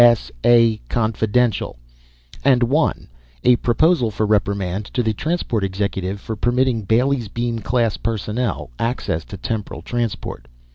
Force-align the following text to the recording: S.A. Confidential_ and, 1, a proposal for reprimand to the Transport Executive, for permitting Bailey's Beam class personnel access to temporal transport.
S.A. 0.03 0.79
Confidential_ 0.89 1.75
and, 2.43 2.63
1, 2.63 3.07
a 3.43 3.55
proposal 3.57 4.09
for 4.09 4.25
reprimand 4.25 4.85
to 4.95 5.03
the 5.03 5.13
Transport 5.13 5.63
Executive, 5.63 6.19
for 6.19 6.35
permitting 6.35 6.81
Bailey's 6.81 7.27
Beam 7.27 7.59
class 7.59 7.97
personnel 7.97 8.71
access 8.79 9.23
to 9.25 9.37
temporal 9.37 9.83
transport. 9.83 10.47